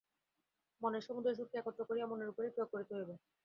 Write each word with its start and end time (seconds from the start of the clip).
মনের 0.81 1.05
সমুদয় 1.07 1.37
শক্তি 1.39 1.55
একত্র 1.57 1.81
করিয়া 1.89 2.09
মনের 2.11 2.31
উপরেই 2.31 2.53
প্রয়োগ 2.53 2.69
করিতে 2.73 2.93
হইবে। 2.97 3.13